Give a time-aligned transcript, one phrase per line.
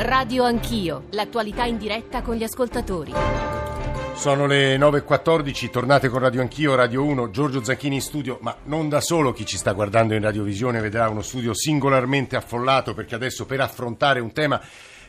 [0.00, 3.12] Radio Anch'io, l'attualità in diretta con gli ascoltatori.
[4.14, 8.88] Sono le 9.14, tornate con Radio Anch'io, Radio 1, Giorgio Zacchini in studio, ma non
[8.88, 13.44] da solo chi ci sta guardando in radiovisione vedrà uno studio singolarmente affollato perché adesso
[13.44, 14.60] per affrontare un tema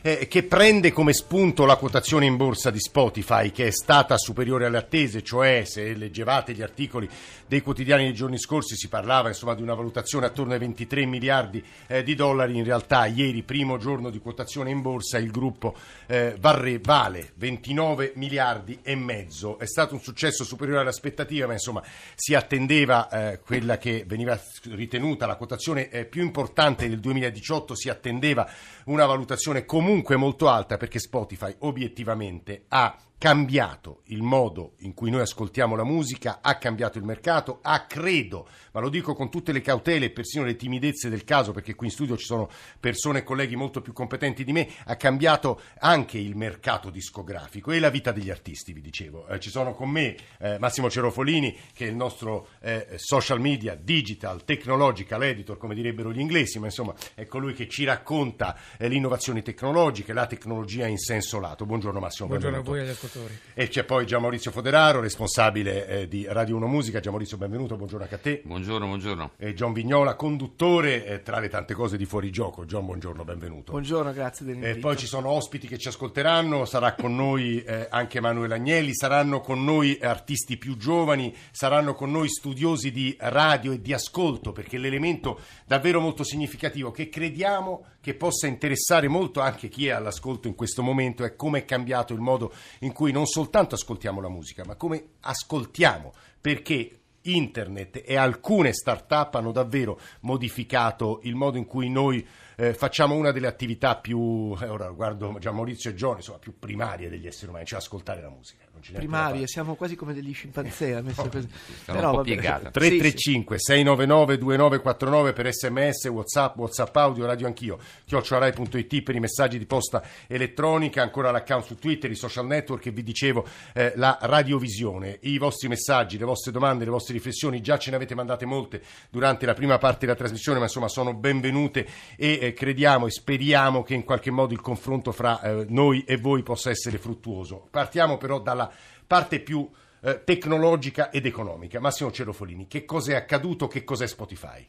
[0.02, 4.66] eh, che prende come spunto la quotazione in borsa di Spotify che è stata superiore
[4.66, 7.08] alle attese, cioè se leggevate gli articoli
[7.50, 11.60] dei quotidiani dei giorni scorsi si parlava insomma, di una valutazione attorno ai 23 miliardi
[11.88, 15.74] eh, di dollari, in realtà ieri primo giorno di quotazione in borsa il gruppo
[16.06, 21.54] eh, varre, vale 29 miliardi e mezzo, è stato un successo superiore alle aspettative ma
[21.54, 21.82] insomma
[22.14, 27.88] si attendeva eh, quella che veniva ritenuta la quotazione eh, più importante del 2018, si
[27.88, 28.48] attendeva
[28.84, 35.20] una valutazione comunque molto alta perché Spotify obiettivamente ha cambiato il modo in cui noi
[35.20, 39.60] ascoltiamo la musica, ha cambiato il mercato, ha credo, ma lo dico con tutte le
[39.60, 42.48] cautele e persino le timidezze del caso, perché qui in studio ci sono
[42.80, 47.78] persone e colleghi molto più competenti di me, ha cambiato anche il mercato discografico e
[47.78, 49.28] la vita degli artisti, vi dicevo.
[49.28, 53.74] Eh, ci sono con me eh, Massimo Cerofolini, che è il nostro eh, social media,
[53.74, 58.88] digital, technological editor, come direbbero gli inglesi, ma insomma è colui che ci racconta eh,
[58.88, 61.66] le innovazioni tecnologiche, la tecnologia in senso lato.
[61.66, 62.28] Buongiorno Massimo.
[62.28, 62.82] Buongiorno benvenuto.
[62.82, 63.38] a voi ascoltatori.
[63.54, 67.00] E c'è poi Gian Maurizio Foderaro, responsabile eh, di Radio 1 Musica.
[67.00, 68.42] Gian Maurizio, benvenuto, buongiorno anche a te.
[68.44, 69.32] Buongiorno, buongiorno.
[69.36, 72.64] E Gian Vignola, conduttore, eh, tra le tante cose di fuori gioco.
[72.64, 73.72] Gian, buongiorno, benvenuto.
[73.72, 74.76] Buongiorno, grazie dell'invito.
[74.76, 78.94] E poi ci sono ospiti che ci ascolteranno, sarà con noi eh, anche Emanuele Agnelli,
[78.94, 84.52] saranno con noi artisti più giovani, saranno con noi studiosi di radio e di ascolto,
[84.52, 90.48] perché l'elemento davvero molto significativo che crediamo che possa interessare molto anche chi è all'ascolto
[90.48, 94.28] in questo momento è come è cambiato il modo in cui non soltanto ascoltiamo la
[94.28, 96.99] musica, ma come ascoltiamo, perché
[97.34, 102.26] internet e alcune start-up hanno davvero modificato il modo in cui noi
[102.60, 106.58] eh, facciamo una delle attività più, eh, ora guardo Gian Maurizio e Gioni, insomma, più
[106.58, 108.68] primarie degli esseri umani, cioè ascoltare la musica.
[108.92, 111.48] Primarie, siamo quasi come degli scimpanzé, messo così.
[111.84, 112.70] Però, un po' piegata.
[112.70, 119.66] 335 699 2949 per sms, whatsapp, whatsapp audio, radio anch'io, chiocciorai.it per i messaggi di
[119.66, 125.18] posta elettronica, ancora l'account su Twitter, i social network e vi dicevo eh, la radiovisione,
[125.22, 128.82] i vostri messaggi, le vostre domande, le vostre riflessioni, già ce ne avete mandate molte
[129.10, 131.86] durante la prima parte della trasmissione, ma insomma sono benvenute
[132.16, 136.16] e eh, crediamo e speriamo che in qualche modo il confronto fra eh, noi e
[136.16, 137.68] voi possa essere fruttuoso.
[137.70, 138.70] Partiamo però dalla
[139.06, 139.68] parte più
[140.02, 141.78] eh, tecnologica ed economica.
[141.78, 144.66] Massimo Cerofolini, che cosa è accaduto, che cos'è Spotify?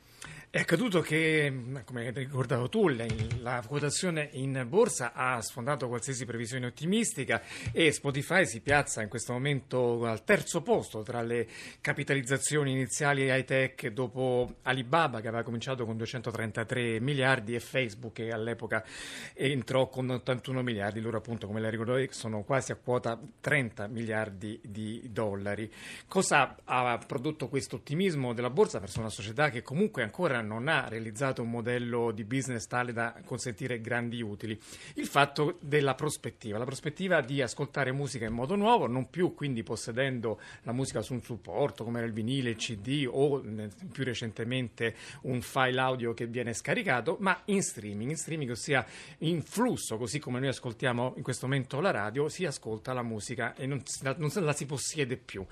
[0.53, 6.65] È accaduto che, come hai ricordato tu, la quotazione in borsa ha sfondato qualsiasi previsione
[6.65, 7.41] ottimistica
[7.71, 11.47] e Spotify si piazza in questo momento al terzo posto tra le
[11.79, 18.31] capitalizzazioni iniziali high tech dopo Alibaba che aveva cominciato con 233 miliardi e Facebook che
[18.31, 18.83] all'epoca
[19.33, 20.99] entrò con 81 miliardi.
[20.99, 25.71] Loro appunto, come lei ricordò, sono quasi a quota 30 miliardi di dollari.
[26.09, 30.87] Cosa ha prodotto questo ottimismo della borsa verso una società che comunque ancora non ha
[30.87, 34.59] realizzato un modello di business tale da consentire grandi utili.
[34.95, 39.63] Il fatto della prospettiva, la prospettiva di ascoltare musica in modo nuovo, non più quindi
[39.63, 43.41] possedendo la musica su un supporto come era il vinile, il CD o
[43.91, 48.85] più recentemente un file audio che viene scaricato, ma in streaming, in streaming ossia
[49.19, 53.55] in flusso, così come noi ascoltiamo in questo momento la radio, si ascolta la musica
[53.55, 53.81] e non,
[54.17, 55.45] non la si possiede più.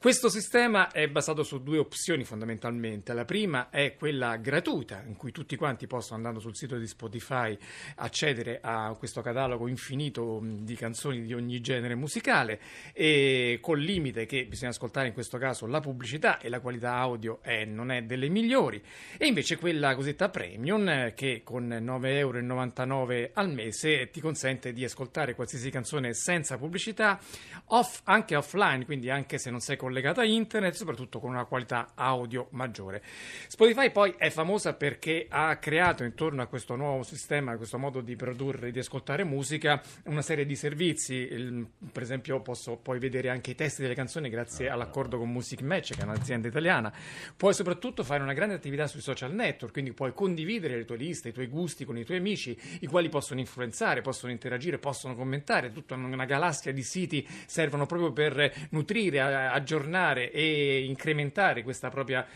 [0.00, 3.12] Questo sistema è basato su due opzioni fondamentalmente.
[3.12, 7.56] La prima è quella gratuita, in cui tutti quanti possono, andando sul sito di Spotify,
[7.96, 12.60] accedere a questo catalogo infinito di canzoni di ogni genere musicale,
[12.92, 17.40] e col limite che bisogna ascoltare in questo caso la pubblicità e la qualità audio
[17.42, 18.82] è, non è delle migliori.
[19.16, 25.34] E invece quella cosiddetta premium, che con 9,99 euro al mese ti consente di ascoltare
[25.34, 27.18] qualsiasi canzone senza pubblicità,
[27.66, 31.92] off, anche offline, quindi anche se non sei collegata a internet, soprattutto con una qualità
[31.94, 33.02] audio maggiore.
[33.48, 38.00] Spotify poi è famosa perché ha creato intorno a questo nuovo sistema, a questo modo
[38.00, 41.14] di produrre e di ascoltare musica, una serie di servizi.
[41.14, 45.60] Il, per esempio, posso poi vedere anche i testi delle canzoni grazie all'accordo con Music
[45.62, 46.92] Match, che è un'azienda italiana.
[47.36, 51.28] Puoi soprattutto fare una grande attività sui social network, quindi puoi condividere le tue liste,
[51.28, 55.72] i tuoi gusti con i tuoi amici, i quali possono influenzare, possono interagire, possono commentare.
[55.72, 62.26] Tutta una galassia di siti servono proprio per nutrire, aggiornare e incrementare questo proprio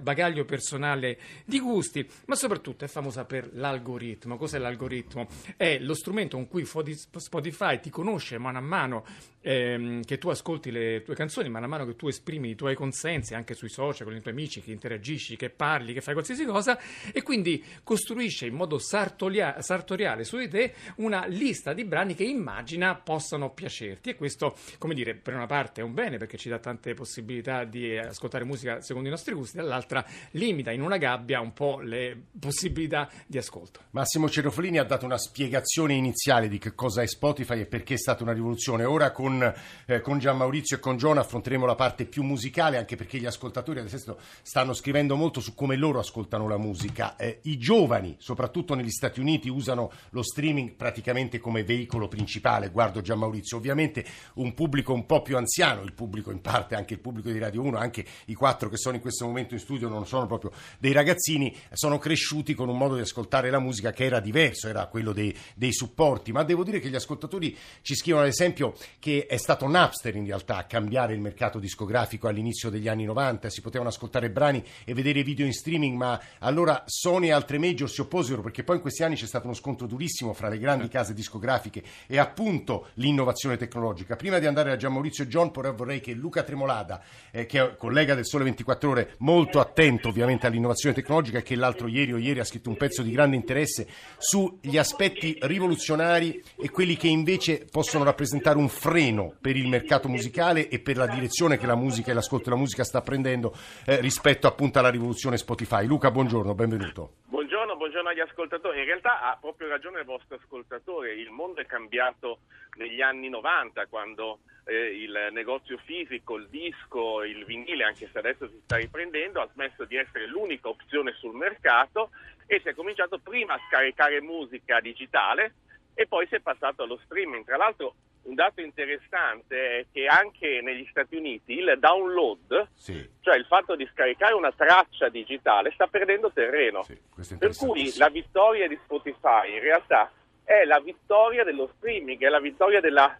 [0.00, 4.36] bagaglio personale personale di gusti, ma soprattutto è famosa per l'algoritmo.
[4.36, 5.28] Cos'è l'algoritmo?
[5.56, 9.04] È lo strumento con cui Spotify ti conosce mano a mano
[9.40, 12.74] ehm, che tu ascolti le tue canzoni, mano a mano che tu esprimi i tuoi
[12.74, 16.44] consensi anche sui social, con i tuoi amici, che interagisci, che parli, che fai qualsiasi
[16.44, 16.78] cosa,
[17.12, 22.24] e quindi costruisce in modo sartoria- sartoriale su di te una lista di brani che
[22.24, 24.10] immagina possano piacerti.
[24.10, 27.64] E questo, come dire, per una parte è un bene perché ci dà tante possibilità
[27.64, 32.16] di ascoltare musica secondo i nostri gusti, dall'altra limita in una gabbia un po' le
[32.38, 33.80] possibilità di ascolto.
[33.90, 37.98] Massimo Cerofolini ha dato una spiegazione iniziale di che cosa è Spotify e perché è
[37.98, 38.84] stata una rivoluzione.
[38.84, 39.54] Ora con con,
[39.84, 43.26] eh, con Gian Maurizio e con Giona affronteremo la parte più musicale, anche perché gli
[43.26, 47.16] ascoltatori adesso stanno scrivendo molto su come loro ascoltano la musica.
[47.16, 52.70] Eh, I giovani, soprattutto negli Stati Uniti, usano lo streaming praticamente come veicolo principale.
[52.70, 54.04] Guardo Gian Maurizio, ovviamente
[54.34, 57.62] un pubblico un po' più anziano, il pubblico in parte, anche il pubblico di Radio
[57.62, 60.92] 1, anche i quattro che sono in questo momento in studio non sono proprio dei
[60.92, 65.12] ragazzini, sono cresciuti con un modo di ascoltare la musica che era diverso, era quello
[65.12, 66.32] dei, dei supporti.
[66.32, 70.26] Ma devo dire che gli ascoltatori ci scrivono ad esempio che è stato Napster in
[70.26, 74.94] realtà a cambiare il mercato discografico all'inizio degli anni 90, si potevano ascoltare brani e
[74.94, 78.82] vedere video in streaming, ma allora Sony e altre major si opposero perché poi in
[78.82, 83.56] questi anni c'è stato uno scontro durissimo fra le grandi case discografiche e appunto l'innovazione
[83.56, 84.16] tecnologica.
[84.16, 87.76] Prima di andare a Gian Maurizio John, però vorrei che Luca Tremolada, eh, che è
[87.76, 92.40] collega del Sole 24 Ore, molto attento ovviamente all'innovazione tecnologica, che l'altro ieri o ieri
[92.40, 93.86] ha scritto un pezzo di grande interesse
[94.18, 100.08] sugli aspetti rivoluzionari e quelli che invece possono rappresentare un freno meno per il mercato
[100.08, 103.52] musicale e per la direzione che la musica e l'ascolto della musica sta prendendo
[103.86, 105.86] eh, rispetto appunto alla rivoluzione Spotify.
[105.86, 107.12] Luca, buongiorno, benvenuto.
[107.26, 108.78] Buongiorno, buongiorno agli ascoltatori.
[108.78, 112.40] In realtà ha proprio ragione il vostro ascoltatore, il mondo è cambiato
[112.76, 118.48] negli anni 90 quando eh, il negozio fisico, il disco, il vinile, anche se adesso
[118.48, 122.10] si sta riprendendo, ha smesso di essere l'unica opzione sul mercato
[122.46, 125.54] e si è cominciato prima a scaricare musica digitale
[125.94, 127.44] e poi si è passato allo streaming.
[127.44, 127.94] Tra l'altro
[128.28, 133.08] un dato interessante è che anche negli Stati Uniti il download, sì.
[133.20, 136.82] cioè il fatto di scaricare una traccia digitale, sta perdendo terreno.
[136.82, 136.98] Sì,
[137.38, 140.12] per cui la vittoria di Spotify in realtà
[140.44, 143.18] è la vittoria dello streaming, è la vittoria della,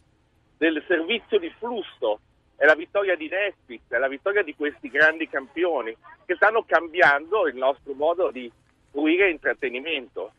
[0.58, 2.20] del servizio di flusso,
[2.56, 5.96] è la vittoria di Netflix, è la vittoria di questi grandi campioni
[6.26, 8.50] che stanno cambiando il nostro modo di
[8.90, 10.32] fruire intrattenimento.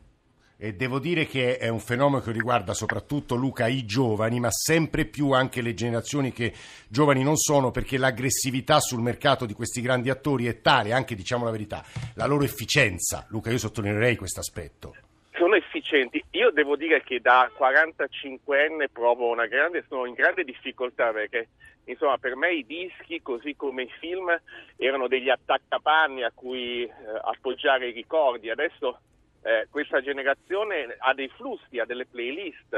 [0.62, 5.06] E devo dire che è un fenomeno che riguarda soprattutto Luca i giovani, ma sempre
[5.06, 6.52] più anche le generazioni che
[6.86, 11.46] giovani non sono, perché l'aggressività sul mercato di questi grandi attori è tale, anche diciamo
[11.46, 11.82] la verità,
[12.16, 13.24] la loro efficienza.
[13.30, 14.94] Luca, io sottolineerei questo aspetto.
[15.32, 16.22] Sono efficienti.
[16.32, 21.48] Io devo dire che da 45enne provo una grande, sono in grande difficoltà perché
[21.84, 24.28] insomma per me i dischi così come i film
[24.76, 26.92] erano degli attaccapanni a cui eh,
[27.22, 28.50] appoggiare i ricordi.
[28.50, 28.98] Adesso
[29.42, 32.74] eh, questa generazione ha dei flussi, ha delle playlist,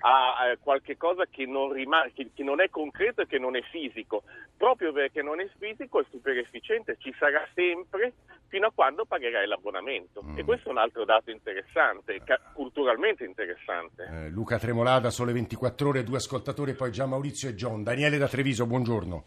[0.00, 3.56] ha eh, qualche cosa che non, rimane, che, che non, è concreto e che non
[3.56, 4.22] è fisico.
[4.56, 8.12] Proprio perché non è fisico è super efficiente, ci sarà sempre
[8.48, 10.22] fino a quando pagherai l'abbonamento.
[10.22, 10.38] Mm.
[10.38, 14.08] E questo è un altro dato interessante, ca- culturalmente interessante.
[14.10, 17.82] Eh, Luca Tremolada, Sole 24 ore, due ascoltatori, poi Gian Maurizio e John.
[17.82, 19.24] Daniele da Treviso, buongiorno.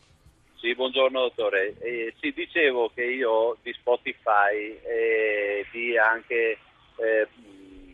[0.56, 1.76] Sì, buongiorno dottore.
[1.80, 6.60] Eh, sì, dicevo che io di Spotify e di anche
[7.02, 7.28] eh,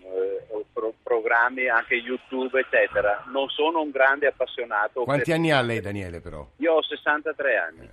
[0.08, 3.24] eh, pro- programmi, anche YouTube, eccetera.
[3.32, 5.04] Non sono un grande appassionato.
[5.04, 6.48] Quanti anni ha lei, Daniele, però?
[6.58, 7.90] Io ho 63 anni.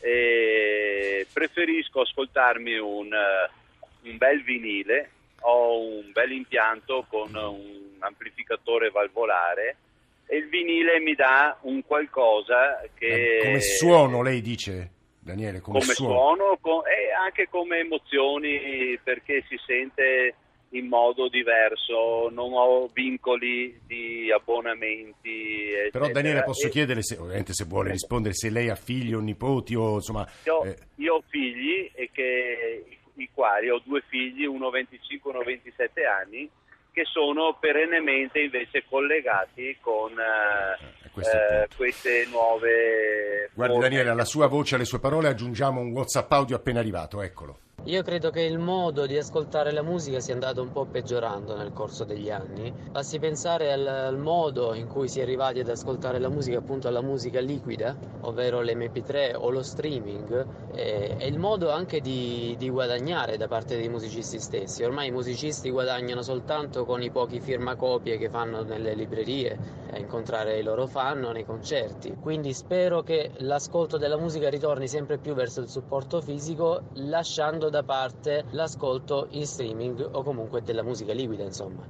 [0.00, 3.10] E preferisco ascoltarmi un,
[4.02, 5.10] un bel vinile,
[5.40, 9.76] ho un bel impianto con un amplificatore valvolare
[10.26, 13.40] e il vinile mi dà un qualcosa che...
[13.42, 14.90] Come suono, lei dice?
[15.18, 20.34] Daniele, come, come suono, suono con, e anche come emozioni perché si sente
[20.74, 25.70] in modo diverso, non ho vincoli di abbonamenti.
[25.70, 25.90] Eccetera.
[25.90, 26.70] Però Daniele posso e...
[26.70, 30.26] chiedere, se, ovviamente se vuole rispondere, se lei ha figli o nipoti o insomma...
[30.44, 30.76] Io, eh...
[30.96, 36.04] io ho figli e che, i quali ho due figli, uno 25 e uno 27
[36.04, 36.50] anni,
[36.92, 43.50] che sono perennemente invece collegati con eh, eh, queste nuove...
[43.54, 47.58] Guardi Daniele, alla sua voce, alle sue parole aggiungiamo un WhatsApp audio appena arrivato, eccolo.
[47.86, 51.74] Io credo che il modo di ascoltare la musica sia andato un po' peggiorando nel
[51.74, 52.72] corso degli anni.
[52.90, 56.88] Basti pensare al, al modo in cui si è arrivati ad ascoltare la musica, appunto
[56.88, 62.70] alla musica liquida, ovvero l'MP3 o lo streaming, e, e il modo anche di, di,
[62.70, 64.82] guadagnare da parte dei musicisti stessi.
[64.82, 70.58] Ormai i musicisti guadagnano soltanto con i pochi firmacopie che fanno nelle librerie, a incontrare
[70.58, 72.16] i loro fan o nei concerti.
[72.18, 77.82] Quindi spero che l'ascolto della musica ritorni sempre più verso il supporto fisico, lasciando da
[77.82, 81.82] parte l'ascolto in streaming o comunque della musica liquida, insomma.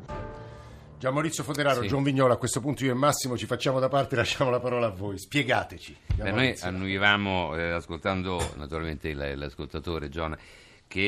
[0.98, 1.88] Gian Maurizio Foderaro, Sì.
[1.88, 4.60] John Vignola, a questo punto io e Massimo ci facciamo da parte e lasciamo la
[4.60, 5.18] parola a voi.
[5.18, 5.94] Spiegateci.
[6.16, 10.34] Beh, noi annuyavamo, eh, ascoltando naturalmente l'ascoltatore John,
[10.88, 11.00] che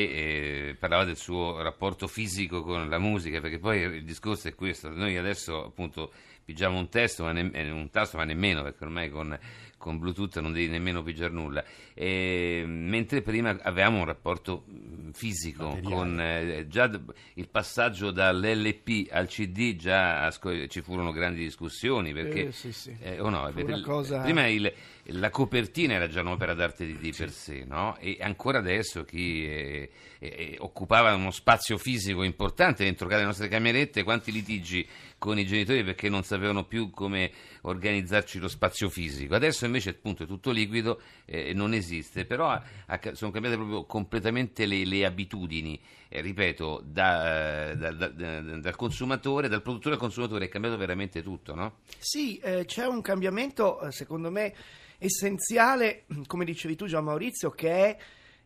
[0.69, 4.89] eh, parlava del suo rapporto fisico con la musica, perché poi il discorso è questo.
[4.89, 6.11] Noi adesso appunto
[6.45, 9.35] pigiamo un testo, ma ne- eh, un tasto, ma nemmeno, perché ormai con,
[9.77, 11.63] con Bluetooth non devi nemmeno pigiare nulla.
[11.93, 15.95] E, mentre prima avevamo un rapporto mh, fisico, Materiale.
[15.95, 21.39] con eh, già d- il passaggio dall'LP al CD, già a sco- ci furono grandi
[21.43, 22.95] discussioni, perché Eh, sì, sì.
[22.99, 24.71] eh, o no, una il- cosa- prima il-
[25.11, 27.95] la copertina era già un'opera d'arte di, di per sé, no?
[27.99, 34.03] E ancora adesso chi eh, eh, occupava uno spazio fisico importante dentro cada nostre camerette,
[34.03, 34.85] quanti litigi
[35.17, 37.31] con i genitori perché non sapevano più come
[37.61, 39.35] organizzarci lo spazio fisico.
[39.35, 43.85] Adesso invece appunto è tutto liquido e non esiste, però ha- ha- sono cambiate proprio
[43.85, 50.01] completamente le, le abitudini, eh, ripeto, da- da- da- da- dal consumatore, dal produttore al
[50.01, 51.77] consumatore è cambiato veramente tutto, no?
[51.97, 54.53] Sì, eh, c'è un cambiamento, eh, secondo me,
[54.97, 57.97] essenziale, come dicevi tu Gian Maurizio, che è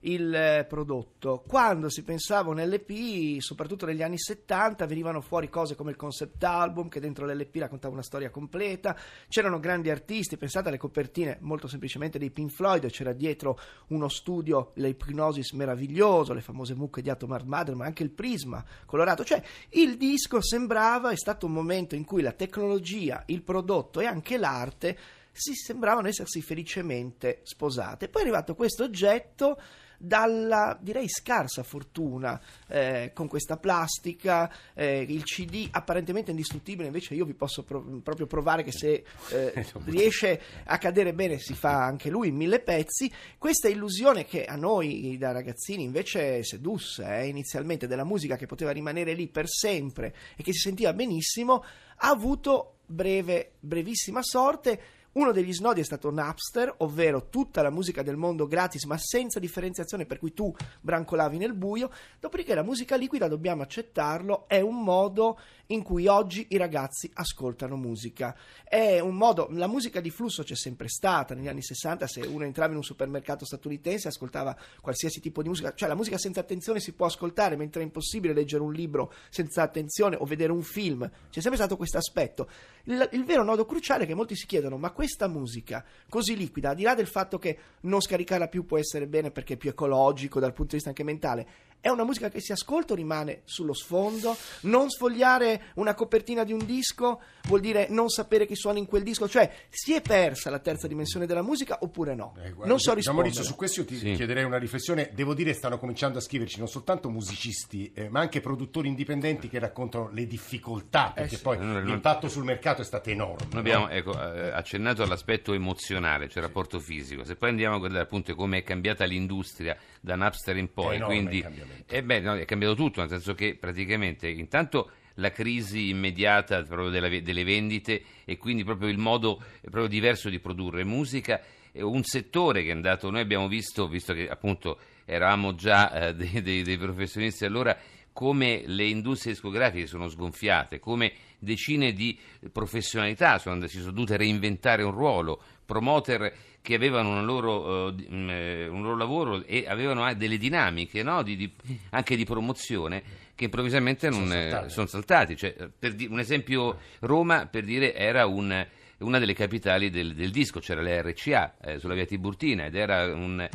[0.01, 1.43] il eh, prodotto.
[1.45, 6.43] Quando si pensava un LP, soprattutto negli anni 70, venivano fuori cose come il concept
[6.43, 11.67] album, che dentro l'LP raccontava una storia completa, c'erano grandi artisti, pensate alle copertine molto
[11.67, 17.31] semplicemente dei Pink Floyd, c'era dietro uno studio, l'Hypnosis meraviglioso, le famose mucche di Atom
[17.31, 21.95] Heart Mother, ma anche il prisma colorato, cioè il disco sembrava, è stato un momento
[21.95, 24.97] in cui la tecnologia, il prodotto e anche l'arte
[25.31, 28.09] si sembravano essersi felicemente sposate.
[28.09, 29.57] Poi è arrivato questo oggetto
[30.01, 37.25] dalla direi scarsa fortuna eh, con questa plastica, eh, il CD apparentemente indistruttibile, invece io
[37.25, 42.09] vi posso pro- proprio provare che se eh, riesce a cadere bene si fa anche
[42.09, 43.11] lui in mille pezzi.
[43.37, 48.71] Questa illusione che a noi da ragazzini invece sedusse eh, inizialmente della musica che poteva
[48.71, 51.63] rimanere lì per sempre e che si sentiva benissimo,
[51.97, 54.99] ha avuto breve, brevissima sorte.
[55.13, 59.39] Uno degli snodi è stato Napster, ovvero tutta la musica del mondo gratis ma senza
[59.39, 61.91] differenziazione per cui tu brancolavi nel buio.
[62.17, 65.37] Dopodiché la musica liquida, dobbiamo accettarlo, è un modo
[65.67, 68.33] in cui oggi i ragazzi ascoltano musica.
[68.63, 72.45] È un modo, la musica di flusso c'è sempre stata, negli anni 60 se uno
[72.45, 76.79] entrava in un supermercato statunitense ascoltava qualsiasi tipo di musica, cioè la musica senza attenzione
[76.79, 81.09] si può ascoltare, mentre è impossibile leggere un libro senza attenzione o vedere un film.
[81.29, 82.47] C'è sempre stato questo aspetto.
[82.83, 86.69] Il, il vero nodo cruciale è che molti si chiedono, ma questa musica così liquida,
[86.69, 89.71] al di là del fatto che non scaricarla più può essere bene perché è più
[89.71, 91.47] ecologico dal punto di vista anche mentale,
[91.81, 94.37] è una musica che si ascolta o rimane sullo sfondo?
[94.61, 99.01] Non sfogliare una copertina di un disco vuol dire non sapere chi suona in quel
[99.03, 99.27] disco?
[99.27, 102.35] Cioè, si è persa la terza dimensione della musica oppure no?
[102.37, 103.27] Eh, guarda, non so Gian rispondere.
[103.29, 104.11] Maurizio, su questo io ti Sì.
[104.13, 105.09] chiederei una riflessione.
[105.13, 109.57] Devo dire, stanno cominciando a scriverci non soltanto musicisti, eh, ma anche produttori indipendenti che
[109.57, 111.41] raccontano le difficoltà, perché sì.
[111.41, 113.47] poi non- l'impatto sul mercato è stato enorme.
[113.49, 117.23] Noi abbiamo ecco, eh, accennato all'aspetto emozionale, cioè il rapporto fisico.
[117.23, 121.69] Se poi andiamo a guardare appunto come è cambiata l'industria da Napster in poi, quindi.
[121.87, 127.09] Eh beh, no, è cambiato tutto, nel senso che praticamente intanto la crisi immediata della
[127.09, 132.63] delle vendite e quindi proprio il modo proprio diverso di produrre musica, è un settore
[132.63, 136.77] che è andato, noi abbiamo visto, visto che appunto eravamo già eh, dei, dei- dei
[136.77, 137.77] professionisti allora,
[138.13, 142.17] come le industrie discografiche sono sgonfiate, come decine di
[142.51, 148.95] professionalità sono, si sono dovute reinventare un ruolo, promoter che avevano loro, eh, un loro
[148.95, 151.23] lavoro e avevano anche delle dinamiche no?
[151.23, 151.51] di- di-
[151.89, 153.01] anche di promozione
[153.33, 154.69] che improvvisamente non, Sono saltate.
[154.69, 155.35] sono saltati.
[155.35, 158.67] Cioè, per di- un esempio, Roma per dire era un-
[158.99, 163.49] una delle capitali del, del disco, c'era l'RCA eh, sulla via Tiburtina ed era un...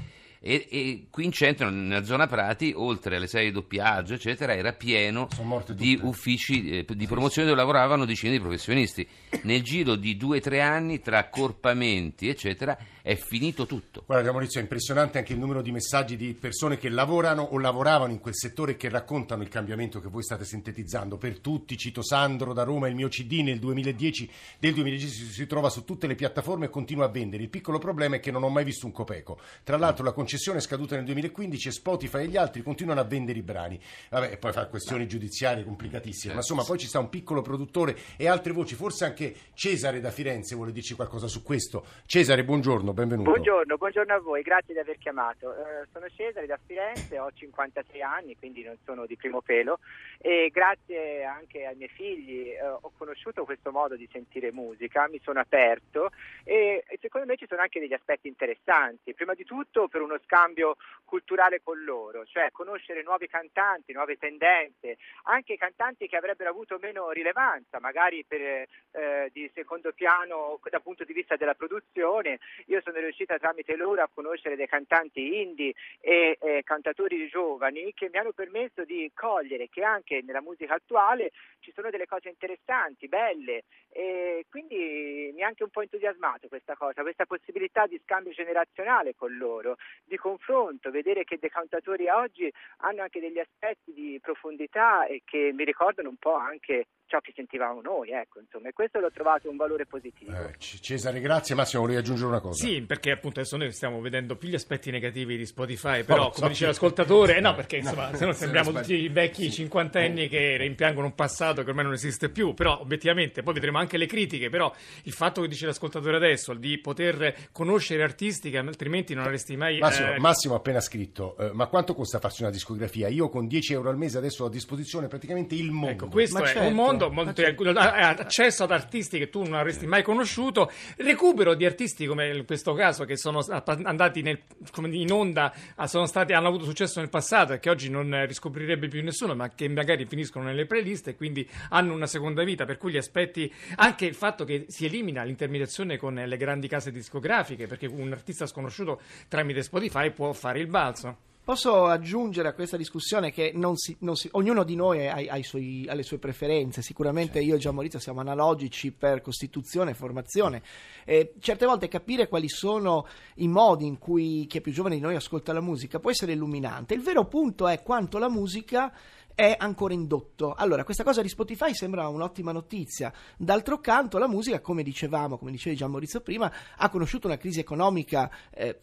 [0.46, 4.72] E, e qui in centro, nella zona Prati, oltre alle serie di doppiaggio, eccetera, era
[4.72, 5.26] pieno
[5.70, 9.04] di uffici eh, di promozione dove lavoravano decine di professionisti.
[9.42, 14.04] Nel giro di due o tre anni, tra accorpamenti, eccetera, è finito tutto.
[14.06, 18.12] Guarda, Maurizio, è impressionante anche il numero di messaggi di persone che lavorano o lavoravano
[18.12, 21.16] in quel settore e che raccontano il cambiamento che voi state sintetizzando.
[21.16, 25.46] Per tutti, cito Sandro da Roma, il mio CD nel 2010, del 2010 si, si
[25.48, 27.42] trova su tutte le piattaforme e continua a vendere.
[27.42, 29.40] Il piccolo problema è che non ho mai visto un copeco.
[29.64, 33.04] Tra l'altro la concessione è scaduta nel 2015 e Spotify e gli altri continuano a
[33.04, 33.80] vendere i brani.
[34.10, 37.96] Vabbè, e poi fa questioni giudiziarie complicatissime, ma insomma poi ci sta un piccolo produttore
[38.16, 41.84] e altre voci, forse anche Cesare da Firenze vuole dirci qualcosa su questo.
[42.06, 43.30] Cesare, buongiorno, benvenuto.
[43.30, 45.52] Buongiorno, buongiorno a voi, grazie di aver chiamato.
[45.52, 49.78] Eh, sono Cesare da Firenze, ho 56 anni, quindi non sono di primo pelo
[50.18, 55.20] e grazie anche ai miei figli eh, ho conosciuto questo modo di sentire musica, mi
[55.22, 56.10] sono aperto
[56.44, 59.14] e, e secondo me ci sono anche degli aspetti interessanti.
[59.14, 64.98] Prima di tutto per uno scambio culturale con loro, cioè conoscere nuovi cantanti, nuove tendenze,
[65.24, 71.04] anche cantanti che avrebbero avuto meno rilevanza, magari per, eh, di secondo piano dal punto
[71.04, 72.38] di vista della produzione.
[72.66, 78.08] Io sono riuscita tramite loro a conoscere dei cantanti indie e eh, cantatori giovani che
[78.12, 83.08] mi hanno permesso di cogliere che anche nella musica attuale ci sono delle cose interessanti,
[83.08, 88.32] belle e quindi mi ha anche un po' entusiasmato questa cosa, questa possibilità di scambio
[88.32, 94.18] generazionale con loro, di confronto, vedere che dei cantatori oggi hanno anche degli aspetti di
[94.20, 98.72] profondità e che mi ricordano un po' anche ciò che sentivamo noi, ecco, insomma, e
[98.72, 100.32] questo l'ho trovato un valore positivo.
[100.32, 101.54] Eh, Cesare, grazie.
[101.54, 102.64] Massimo, volevi aggiungere una cosa?
[102.64, 106.32] Sì, perché appunto adesso noi stiamo vedendo più gli aspetti negativi di Spotify, però lo
[106.32, 106.40] so.
[106.40, 109.50] come dice l'ascoltatore, eh, no, perché insomma, No, se no se sembriamo tutti i vecchi
[109.96, 113.96] cinquantenni che rimpiangono un passato che ormai non esiste più, però obiettivamente poi vedremo anche
[113.96, 114.72] le critiche, però
[115.04, 119.78] il fatto che dice l'ascoltatore adesso di poter conoscere artisti che altrimenti non avresti mai
[119.78, 123.08] Massimo, eh, Massimo ha appena scritto, eh, ma quanto costa farsi una discografia?
[123.08, 125.90] Io con 10 euro al mese adesso ho a disposizione praticamente il mondo.
[125.90, 127.70] Ecco, questo Ma è certo, un mondo, molto- certo.
[127.70, 132.74] accesso ad artisti che tu non avresti mai conosciuto, recupero di artisti come in questo
[132.74, 133.44] caso che sono
[133.84, 135.52] andati nel- come in onda,
[135.84, 139.34] sono stati, hanno avuto successo nel passato e che oggi non eh, riscoprirebbe più nessuno,
[139.34, 142.64] ma che magari finiscono nelle playlist e quindi hanno una seconda vita.
[142.64, 146.90] Per cui gli aspetti, anche il fatto che si elimina l'intermediazione con le grandi case
[146.90, 151.18] discografiche, perché un artista sconosciuto tramite Spotify può fare il balzo.
[151.46, 155.36] Posso aggiungere a questa discussione che non si- non si- ognuno di noi ha, ha
[155.36, 159.92] i suoi- ha le sue preferenze, sicuramente io e Gian Maurizio siamo analogici per costituzione
[159.92, 160.60] e formazione.
[161.04, 165.00] Eh, certe volte capire quali sono i modi in cui chi è più giovane di
[165.00, 166.94] noi ascolta la musica può essere illuminante.
[166.94, 168.92] Il vero punto è quanto la musica
[169.36, 170.54] è ancora indotto.
[170.54, 173.12] Allora, questa cosa di Spotify sembra un'ottima notizia.
[173.36, 177.60] D'altro canto, la musica, come dicevamo, come dicevi Gian Maurizio prima, ha conosciuto una crisi
[177.60, 178.80] economica eh,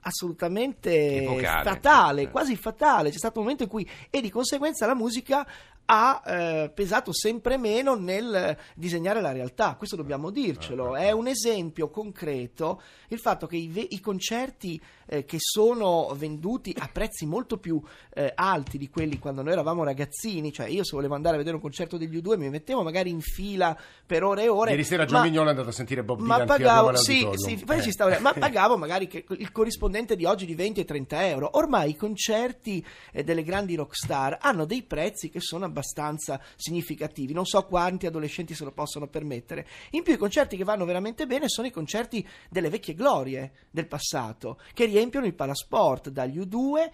[0.00, 1.62] assolutamente Epocale.
[1.70, 2.30] fatale, Eh.
[2.30, 3.10] quasi fatale.
[3.10, 5.46] C'è stato un momento in cui, e di conseguenza, la musica
[5.92, 9.74] ha eh, pesato sempre meno nel disegnare la realtà.
[9.74, 10.94] Questo dobbiamo dircelo.
[10.94, 16.72] È un esempio concreto il fatto che i, ve- i concerti eh, che sono venduti
[16.78, 17.82] a prezzi molto più
[18.14, 21.56] eh, alti di quelli quando noi eravamo ragazzini, cioè io se volevo andare a vedere
[21.56, 24.70] un concerto degli U2 mi mettevo magari in fila per ore e ore.
[24.70, 26.96] Ieri sera ma- John Vignolo è andato a sentire Bob ma Dylan qui a pagavo,
[26.96, 27.90] sì, sì, Eh.
[27.90, 31.50] stava- ma pagavo magari che il corrispondente di oggi di 20 e 30 euro.
[31.54, 37.32] Ormai i concerti eh, delle grandi rockstar hanno dei prezzi che sono abbastanza significativi.
[37.32, 39.66] Non so quanti adolescenti se lo possono permettere.
[39.90, 43.86] In più, i concerti che vanno veramente bene sono i concerti delle vecchie glorie del
[43.86, 46.90] passato, che riempiono il Palasport dagli U2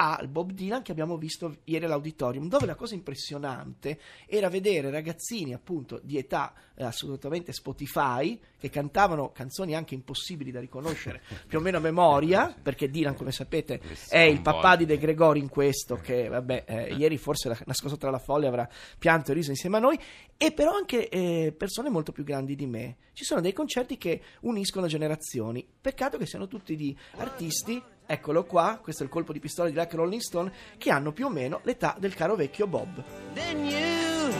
[0.00, 5.52] al Bob Dylan che abbiamo visto ieri all'auditorium, dove la cosa impressionante era vedere ragazzini
[5.52, 11.60] appunto di età eh, assolutamente Spotify che cantavano canzoni anche impossibili da riconoscere più o
[11.60, 15.96] meno a memoria, perché Dylan come sapete è il papà di De Gregori in questo,
[15.96, 18.66] che vabbè eh, ieri forse la- nascosto tra la folla avrà
[18.98, 19.98] pianto e riso insieme a noi,
[20.38, 22.96] e però anche eh, persone molto più grandi di me.
[23.12, 27.82] Ci sono dei concerti che uniscono generazioni, peccato che siano tutti di artisti
[28.12, 31.26] Eccolo qua, questo è il colpo di pistola di Black Rolling Stone, che hanno più
[31.26, 33.04] o meno l'età del caro vecchio Bob.
[33.34, 34.32] than you.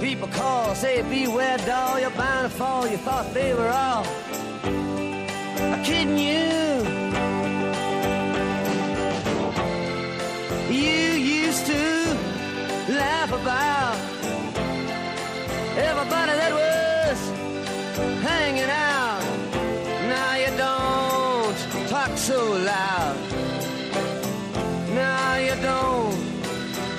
[0.00, 2.86] People call, say, beware, doll, you're bound to fall.
[2.86, 4.04] You thought they were all
[5.82, 6.84] kidding you.
[10.68, 12.16] You used to
[12.92, 13.85] laugh about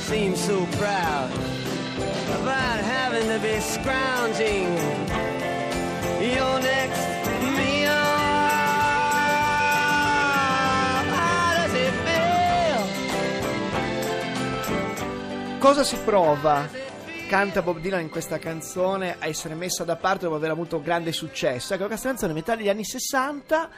[0.08, 1.30] seem so proud
[2.40, 4.74] about having to be scrounging
[6.34, 7.18] your next?
[15.60, 16.70] Cosa si prova?
[17.28, 21.12] Canta Bob Dylan in questa canzone a essere messa da parte dopo aver avuto grande
[21.12, 21.74] successo.
[21.74, 23.70] Ecco, questa canzone, metà degli anni 60,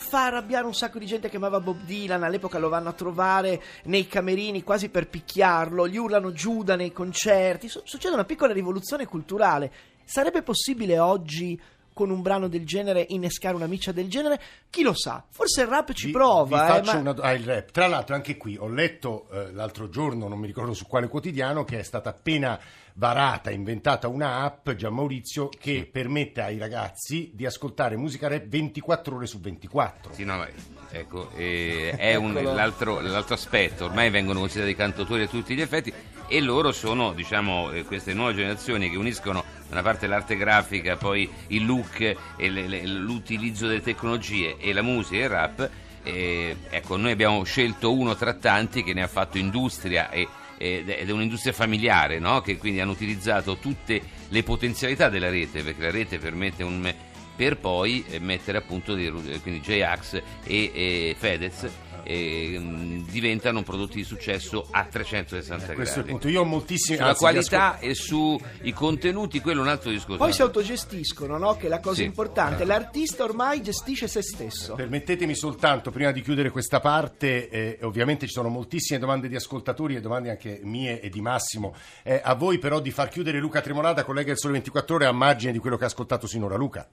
[0.00, 2.22] fa arrabbiare un sacco di gente che amava Bob Dylan.
[2.22, 7.68] All'epoca lo vanno a trovare nei camerini quasi per picchiarlo, gli urlano Giuda nei concerti.
[7.68, 9.70] Su- succede una piccola rivoluzione culturale.
[10.04, 11.60] Sarebbe possibile oggi
[11.92, 14.40] con un brano del genere innescare una miccia del genere?
[14.70, 15.22] Chi lo sa?
[15.28, 16.72] Forse il rap ci Vi- prova.
[16.80, 17.70] vi eh, ma- una- ah, il rap.
[17.70, 21.64] Tra l'altro, anche qui ho letto eh, l'altro giorno, non mi ricordo su quale quotidiano,
[21.64, 22.58] che è stata appena
[23.00, 29.16] varata, inventata una app, Gian Maurizio, che permette ai ragazzi di ascoltare musica rap 24
[29.16, 30.12] ore su 24.
[30.12, 30.46] Sì, no, ma,
[30.90, 35.90] ecco, eh, è un- l'altro, l'altro aspetto, ormai vengono considerati cantautori a tutti gli effetti
[36.28, 40.96] e loro sono, diciamo, eh, queste nuove generazioni che uniscono da una parte l'arte grafica,
[40.98, 42.00] poi il look
[42.36, 45.70] e le- le- l'utilizzo delle tecnologie e la musica e il rap.
[46.02, 50.28] Eh, ecco, noi abbiamo scelto uno tra tanti che ne ha fatto industria e
[50.62, 52.42] ed è un'industria familiare, no?
[52.42, 56.94] che quindi hanno utilizzato tutte le potenzialità della rete, perché la rete permette un
[57.34, 61.66] per poi eh, mettere appunto dei, ru- quindi J-Ax e, e Fedez
[62.04, 66.10] eh, diventano prodotti di successo a 360 Eh, Questo è il gradi.
[66.10, 66.28] punto.
[66.28, 66.96] Io ho moltissimi...
[66.96, 70.16] Sulla anzi, qualità e sui contenuti, quello è un altro discorso.
[70.18, 71.56] Poi si autogestiscono, no?
[71.56, 72.04] Che è la cosa Sì.
[72.04, 72.64] importante.
[72.64, 74.74] L'artista ormai gestisce se stesso.
[74.74, 79.96] Permettetemi soltanto, prima di chiudere questa parte, eh, ovviamente ci sono moltissime domande di ascoltatori
[79.96, 81.74] e domande anche mie e di Massimo.
[82.02, 85.12] Eh, a voi però di far chiudere Luca Tremolata, collega del Sole 24 Ore, a
[85.12, 86.56] margine di quello che ha ascoltato sinora.
[86.56, 86.88] Luca.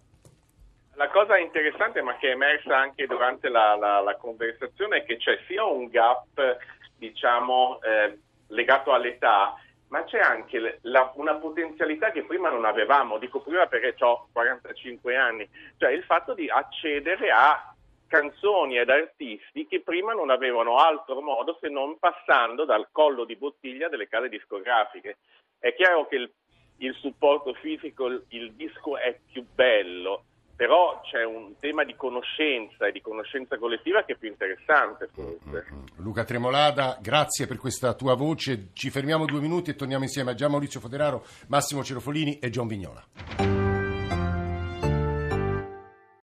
[0.98, 5.18] La cosa interessante, ma che è emersa anche durante la, la- la conversazione, è che
[5.18, 6.58] c'è sia un gap,
[6.98, 9.54] diciamo, eh, legato all'età,
[9.90, 13.20] ma c'è anche la- una potenzialità che prima non avevamo.
[13.20, 17.76] Dico prima perché ho 45 anni, cioè il fatto di accedere a
[18.08, 23.36] canzoni ed artisti che prima non avevano altro modo se non passando dal collo di
[23.36, 25.18] bottiglia delle case discografiche.
[25.60, 26.32] È chiaro che il,
[26.78, 30.24] il supporto fisico, il disco è più bello,
[30.58, 35.68] però c'è un tema di conoscenza e di conoscenza collettiva che è più interessante forse.
[35.98, 38.70] Luca Tremolada, grazie per questa tua voce.
[38.74, 42.68] Ci fermiamo due minuti e torniamo insieme a Gian Maurizio Foderaro, Massimo Cerofolini e John
[42.68, 43.57] Vignola.